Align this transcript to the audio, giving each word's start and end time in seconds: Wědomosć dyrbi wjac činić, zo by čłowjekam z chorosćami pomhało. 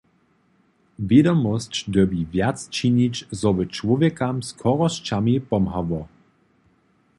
Wědomosć 1.09 1.73
dyrbi 1.93 2.21
wjac 2.31 2.57
činić, 2.75 3.15
zo 3.39 3.49
by 3.55 3.63
čłowjekam 3.75 4.35
z 4.43 4.49
chorosćami 4.59 5.35
pomhało. 5.51 6.01